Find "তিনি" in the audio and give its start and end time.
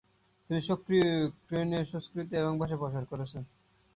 0.45-0.61